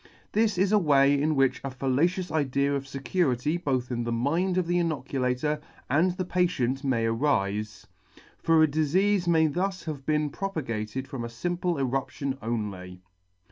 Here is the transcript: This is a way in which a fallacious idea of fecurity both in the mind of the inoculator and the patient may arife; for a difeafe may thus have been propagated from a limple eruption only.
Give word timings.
This 0.31 0.57
is 0.57 0.71
a 0.71 0.79
way 0.79 1.13
in 1.13 1.35
which 1.35 1.61
a 1.63 1.69
fallacious 1.69 2.31
idea 2.31 2.73
of 2.73 2.87
fecurity 2.87 3.57
both 3.57 3.91
in 3.91 4.03
the 4.03 4.11
mind 4.11 4.57
of 4.57 4.65
the 4.65 4.79
inoculator 4.79 5.61
and 5.91 6.09
the 6.13 6.25
patient 6.25 6.83
may 6.83 7.05
arife; 7.05 7.85
for 8.41 8.63
a 8.63 8.67
difeafe 8.67 9.27
may 9.27 9.45
thus 9.45 9.83
have 9.83 10.03
been 10.03 10.31
propagated 10.31 11.07
from 11.07 11.23
a 11.23 11.27
limple 11.27 11.79
eruption 11.79 12.35
only. 12.41 13.03